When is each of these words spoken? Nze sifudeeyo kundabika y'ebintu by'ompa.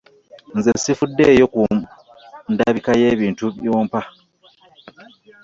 Nze 0.57 0.71
sifudeeyo 0.83 1.45
kundabika 1.53 2.91
y'ebintu 3.01 3.45
by'ompa. 3.57 4.01